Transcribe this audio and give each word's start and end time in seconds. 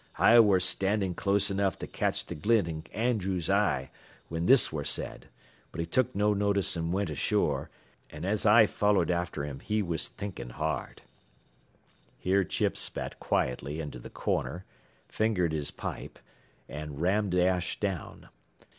"I 0.17 0.39
ware 0.39 0.59
standin' 0.59 1.13
close 1.13 1.51
enough 1.51 1.77
to 1.77 1.85
catch 1.85 2.25
th' 2.25 2.41
glint 2.41 2.67
in 2.67 2.83
Andrews' 2.91 3.51
eye 3.51 3.91
whin 4.29 4.47
this 4.47 4.73
ware 4.73 4.83
said, 4.83 5.27
but 5.71 5.79
he 5.79 5.85
took 5.85 6.15
no 6.15 6.33
notice 6.33 6.75
an' 6.75 6.91
went 6.91 7.11
ashore, 7.11 7.69
an' 8.09 8.25
as 8.25 8.43
I 8.43 8.65
followed 8.65 9.11
after 9.11 9.43
him 9.43 9.59
he 9.59 9.83
was 9.83 10.07
thinkin' 10.07 10.49
hard." 10.53 11.03
Here 12.17 12.43
Chips 12.43 12.79
spat 12.79 13.19
quietly 13.19 13.79
into 13.79 13.99
the 13.99 14.09
corner, 14.09 14.65
fingered 15.07 15.51
his 15.53 15.69
pipe, 15.69 16.17
and 16.67 16.99
rammed 16.99 17.33
the 17.33 17.45
ash 17.45 17.79
down. 17.79 18.29